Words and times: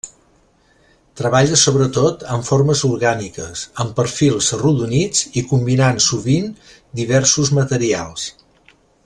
Treballa 1.19 1.59
sobretot 1.63 2.25
amb 2.35 2.47
formes 2.47 2.81
orgàniques, 2.87 3.65
amb 3.85 3.93
perfils 4.01 4.49
arrodonits 4.59 5.29
i 5.43 5.45
combinant 5.53 6.03
sovint 6.09 6.49
diversos 7.03 7.55
materials. 7.61 8.27